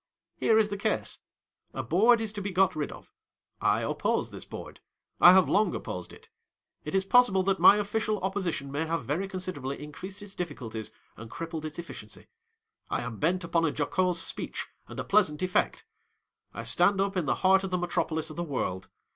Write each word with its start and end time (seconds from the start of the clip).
Here 0.35 0.57
is 0.57 0.69
the 0.69 0.77
case. 0.77 1.19
A 1.75 1.83
Board 1.83 2.21
is 2.21 2.31
to 2.31 2.41
be 2.41 2.49
got 2.49 2.75
rid 2.75 2.91
of. 2.91 3.11
I 3.61 3.81
oppose 3.81 4.31
this 4.31 4.45
Board. 4.45 4.79
I 5.19 5.31
have 5.31 5.47
long 5.47 5.75
opposed 5.75 6.11
it. 6.11 6.27
It 6.83 6.95
is 6.95 7.05
possible 7.05 7.43
that 7.43 7.59
my 7.59 7.75
official 7.75 8.19
opposition 8.21 8.71
may 8.71 8.87
have 8.87 9.05
very 9.05 9.27
considerably 9.27 9.79
in 9.79 9.91
creased 9.91 10.23
its 10.23 10.33
difficulties 10.33 10.89
and 11.17 11.29
crippled 11.29 11.65
its 11.65 11.77
effi 11.77 11.93
ciency. 11.93 12.25
I 12.89 13.01
am 13.03 13.19
bent 13.19 13.43
upon 13.43 13.63
a 13.63 13.69
jocose 13.69 14.19
speech, 14.23 14.67
and 14.87 14.99
a 14.99 15.03
pleasant 15.03 15.43
effect. 15.43 15.85
I 16.51 16.63
stand 16.63 16.99
up 16.99 17.15
in 17.15 17.27
the 17.27 17.35
heai't 17.35 17.63
of 17.63 17.69
the 17.69 17.77
metropolis 17.77 18.31
of 18.31 18.37
the 18.37 18.43
world. 18.43 18.87